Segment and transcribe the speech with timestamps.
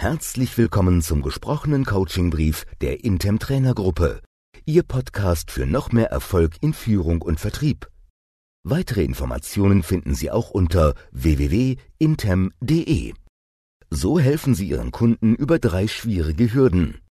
[0.00, 4.22] Herzlich willkommen zum gesprochenen Coachingbrief der Intem Trainergruppe.
[4.64, 7.86] Ihr Podcast für noch mehr Erfolg in Führung und Vertrieb.
[8.66, 13.12] Weitere Informationen finden Sie auch unter www.intem.de.
[13.90, 17.02] So helfen Sie Ihren Kunden über drei schwierige Hürden.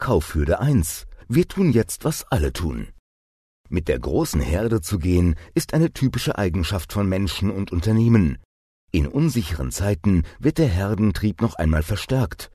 [0.00, 1.06] Kaufhürde 1.
[1.28, 2.88] Wir tun jetzt, was alle tun.
[3.68, 8.38] Mit der großen Herde zu gehen, ist eine typische Eigenschaft von Menschen und Unternehmen.
[8.96, 12.50] In unsicheren Zeiten wird der Herdentrieb noch einmal verstärkt.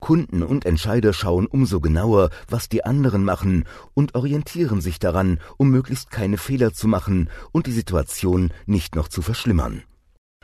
[0.00, 3.62] Kunden und Entscheider schauen umso genauer, was die anderen machen
[3.94, 9.06] und orientieren sich daran, um möglichst keine Fehler zu machen und die Situation nicht noch
[9.06, 9.84] zu verschlimmern.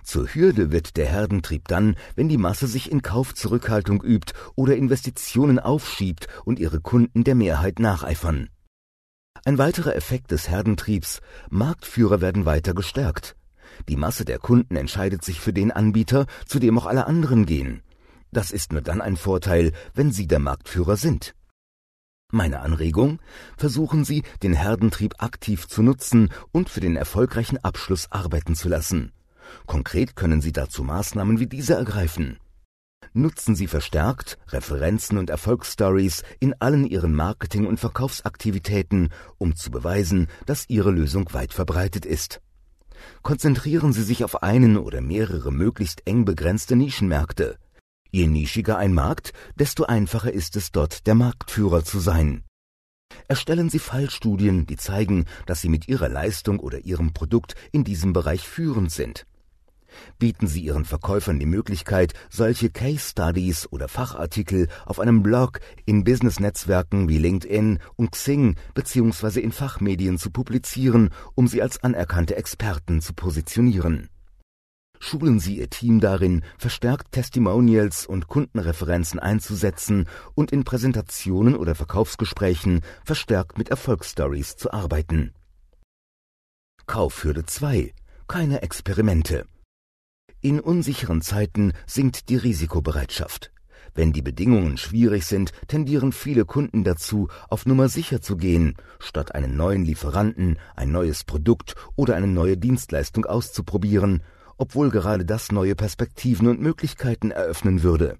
[0.04, 5.58] Zur Hürde wird der Herdentrieb dann, wenn die Masse sich in Kaufzurückhaltung übt oder Investitionen
[5.58, 8.50] aufschiebt und ihre Kunden der Mehrheit nacheifern.
[9.44, 13.34] Ein weiterer Effekt des Herdentriebs Marktführer werden weiter gestärkt.
[13.88, 17.82] Die Masse der Kunden entscheidet sich für den Anbieter, zu dem auch alle anderen gehen.
[18.32, 21.34] Das ist nur dann ein Vorteil, wenn Sie der Marktführer sind.
[22.32, 23.18] Meine Anregung?
[23.56, 29.12] Versuchen Sie, den Herdentrieb aktiv zu nutzen und für den erfolgreichen Abschluss arbeiten zu lassen.
[29.66, 32.38] Konkret können Sie dazu Maßnahmen wie diese ergreifen.
[33.12, 40.28] Nutzen Sie verstärkt Referenzen und Erfolgsstories in allen Ihren Marketing- und Verkaufsaktivitäten, um zu beweisen,
[40.46, 42.40] dass Ihre Lösung weit verbreitet ist.
[43.22, 47.58] Konzentrieren Sie sich auf einen oder mehrere möglichst eng begrenzte Nischenmärkte.
[48.10, 52.44] Je nischiger ein Markt, desto einfacher ist es dort, der Marktführer zu sein.
[53.28, 58.12] Erstellen Sie Fallstudien, die zeigen, dass Sie mit Ihrer Leistung oder Ihrem Produkt in diesem
[58.12, 59.26] Bereich führend sind.
[60.18, 66.04] Bieten Sie Ihren Verkäufern die Möglichkeit, solche Case Studies oder Fachartikel auf einem Blog, in
[66.04, 69.40] Business-Netzwerken wie LinkedIn und Xing bzw.
[69.40, 74.08] in Fachmedien zu publizieren, um sie als anerkannte Experten zu positionieren.
[75.02, 82.82] Schulen Sie Ihr Team darin, verstärkt Testimonials und Kundenreferenzen einzusetzen und in Präsentationen oder Verkaufsgesprächen
[83.02, 85.32] verstärkt mit Erfolgsstories zu arbeiten.
[86.86, 87.94] Kaufhürde 2.
[88.28, 89.46] Keine Experimente.
[90.42, 93.52] In unsicheren Zeiten sinkt die Risikobereitschaft.
[93.94, 99.34] Wenn die Bedingungen schwierig sind, tendieren viele Kunden dazu, auf Nummer sicher zu gehen, statt
[99.34, 104.22] einen neuen Lieferanten, ein neues Produkt oder eine neue Dienstleistung auszuprobieren,
[104.56, 108.16] obwohl gerade das neue Perspektiven und Möglichkeiten eröffnen würde.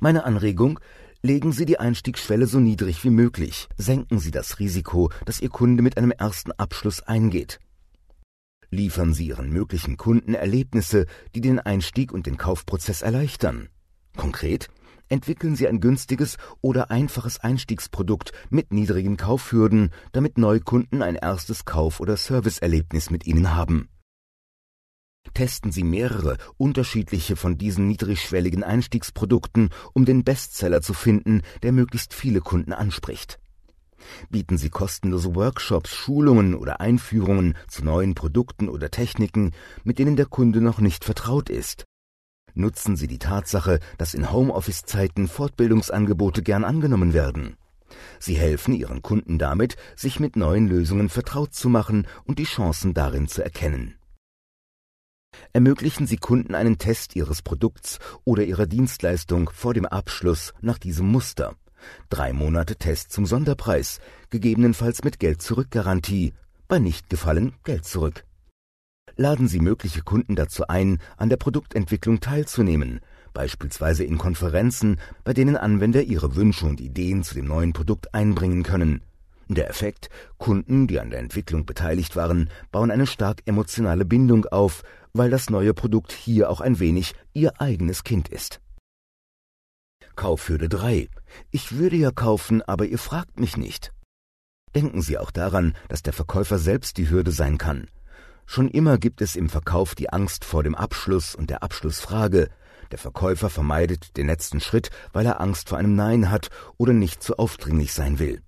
[0.00, 0.80] Meine Anregung,
[1.22, 5.84] legen Sie die Einstiegsschwelle so niedrig wie möglich, senken Sie das Risiko, dass Ihr Kunde
[5.84, 7.60] mit einem ersten Abschluss eingeht.
[8.74, 13.68] Liefern Sie Ihren möglichen Kunden Erlebnisse, die den Einstieg und den Kaufprozess erleichtern.
[14.16, 14.70] Konkret
[15.10, 22.00] entwickeln Sie ein günstiges oder einfaches Einstiegsprodukt mit niedrigen Kaufhürden, damit Neukunden ein erstes Kauf-
[22.00, 23.90] oder Serviceerlebnis mit Ihnen haben.
[25.34, 32.14] Testen Sie mehrere unterschiedliche von diesen niedrigschwelligen Einstiegsprodukten, um den Bestseller zu finden, der möglichst
[32.14, 33.38] viele Kunden anspricht.
[34.30, 39.52] Bieten Sie kostenlose Workshops, Schulungen oder Einführungen zu neuen Produkten oder Techniken,
[39.84, 41.84] mit denen der Kunde noch nicht vertraut ist.
[42.54, 47.56] Nutzen Sie die Tatsache, dass in Homeoffice-Zeiten Fortbildungsangebote gern angenommen werden.
[48.18, 52.94] Sie helfen Ihren Kunden damit, sich mit neuen Lösungen vertraut zu machen und die Chancen
[52.94, 53.96] darin zu erkennen.
[55.52, 61.06] Ermöglichen Sie Kunden einen Test Ihres Produkts oder Ihrer Dienstleistung vor dem Abschluss nach diesem
[61.06, 61.56] Muster.
[62.10, 64.00] Drei Monate Test zum Sonderpreis,
[64.30, 66.32] gegebenenfalls mit Geld-Zurück-Garantie.
[66.68, 68.24] Bei Nichtgefallen Geld zurück.
[69.16, 73.00] Laden Sie mögliche Kunden dazu ein, an der Produktentwicklung teilzunehmen,
[73.34, 78.62] beispielsweise in Konferenzen, bei denen Anwender ihre Wünsche und Ideen zu dem neuen Produkt einbringen
[78.62, 79.02] können.
[79.48, 84.82] Der Effekt, Kunden, die an der Entwicklung beteiligt waren, bauen eine stark emotionale Bindung auf,
[85.12, 88.60] weil das neue Produkt hier auch ein wenig ihr eigenes Kind ist.
[90.16, 91.08] Kaufhürde 3.
[91.50, 93.92] Ich würde ja kaufen, aber ihr fragt mich nicht.
[94.74, 97.88] Denken Sie auch daran, dass der Verkäufer selbst die Hürde sein kann.
[98.46, 102.48] Schon immer gibt es im Verkauf die Angst vor dem Abschluss und der Abschlussfrage.
[102.90, 107.22] Der Verkäufer vermeidet den letzten Schritt, weil er Angst vor einem Nein hat oder nicht
[107.22, 108.42] zu aufdringlich sein will.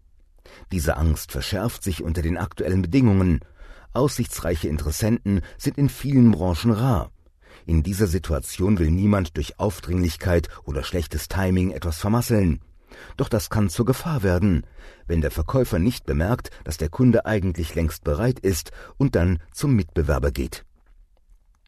[0.73, 3.41] Diese Angst verschärft sich unter den aktuellen Bedingungen.
[3.93, 7.11] Aussichtsreiche Interessenten sind in vielen Branchen rar.
[7.67, 12.61] In dieser Situation will niemand durch Aufdringlichkeit oder schlechtes Timing etwas vermasseln.
[13.17, 14.67] Doch das kann zur Gefahr werden,
[15.07, 19.75] wenn der Verkäufer nicht bemerkt, dass der Kunde eigentlich längst bereit ist und dann zum
[19.75, 20.65] Mitbewerber geht.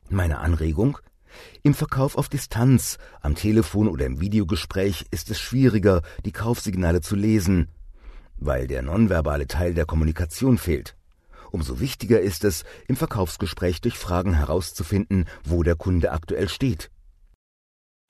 [0.08, 0.98] Meine Anregung?
[1.62, 7.16] Im Verkauf auf Distanz, am Telefon oder im Videogespräch ist es schwieriger, die Kaufsignale zu
[7.16, 7.68] lesen,
[8.36, 10.96] weil der nonverbale Teil der Kommunikation fehlt.
[11.50, 16.90] Umso wichtiger ist es, im Verkaufsgespräch durch Fragen herauszufinden, wo der Kunde aktuell steht.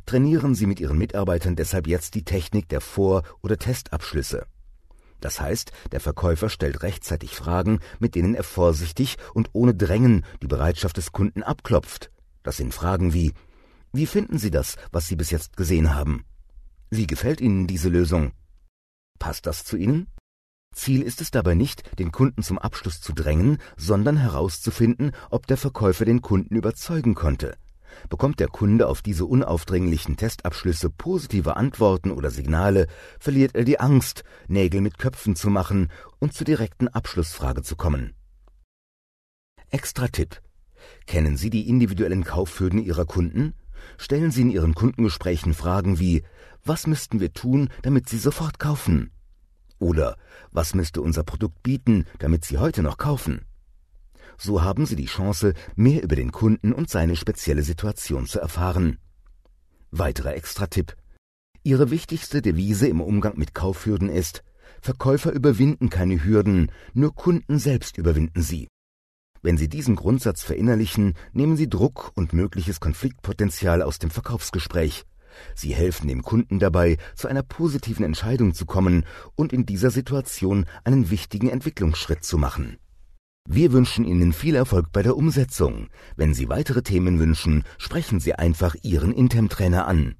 [0.06, 4.47] trainieren Sie mit Ihren Mitarbeitern deshalb jetzt die Technik der Vor- oder Testabschlüsse.
[5.21, 10.47] Das heißt, der Verkäufer stellt rechtzeitig Fragen, mit denen er vorsichtig und ohne Drängen die
[10.47, 12.11] Bereitschaft des Kunden abklopft.
[12.43, 13.33] Das sind Fragen wie
[13.93, 16.25] Wie finden Sie das, was Sie bis jetzt gesehen haben?
[16.91, 18.33] Wie gefällt Ihnen diese Lösung?
[19.19, 20.06] Passt das zu Ihnen?
[20.76, 25.56] Ziel ist es dabei nicht, den Kunden zum Abschluss zu drängen, sondern herauszufinden, ob der
[25.56, 27.56] Verkäufer den Kunden überzeugen konnte.
[28.11, 32.87] Bekommt der Kunde auf diese unaufdringlichen Testabschlüsse positive Antworten oder Signale,
[33.19, 38.14] verliert er die Angst, Nägel mit Köpfen zu machen und zur direkten Abschlussfrage zu kommen.
[39.70, 40.43] Extra Tipp.
[41.06, 43.55] Kennen Sie die individuellen Kaufhürden Ihrer Kunden?
[43.96, 46.23] Stellen Sie in Ihren Kundengesprächen Fragen wie
[46.64, 49.11] Was müssten wir tun, damit Sie sofort kaufen?
[49.78, 50.17] Oder
[50.50, 53.44] was müsste unser Produkt bieten, damit Sie heute noch kaufen?
[54.38, 58.99] So haben Sie die Chance, mehr über den Kunden und seine spezielle Situation zu erfahren.
[59.90, 60.96] Weiterer Extra-Tipp.
[61.62, 64.43] Ihre wichtigste Devise im Umgang mit Kaufhürden ist,
[64.81, 68.69] Verkäufer überwinden keine Hürden, nur Kunden selbst überwinden sie.
[69.43, 75.05] Wenn Sie diesen Grundsatz verinnerlichen, nehmen Sie Druck und mögliches Konfliktpotenzial aus dem Verkaufsgespräch.
[75.55, 79.05] Sie helfen dem Kunden dabei, zu einer positiven Entscheidung zu kommen
[79.35, 82.79] und in dieser Situation einen wichtigen Entwicklungsschritt zu machen.
[83.49, 85.88] Wir wünschen Ihnen viel Erfolg bei der Umsetzung.
[86.17, 90.17] Wenn Sie weitere Themen wünschen, sprechen Sie einfach Ihren Intem-Trainer an.